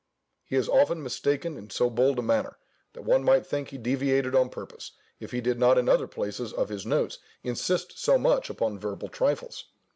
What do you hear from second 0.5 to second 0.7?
is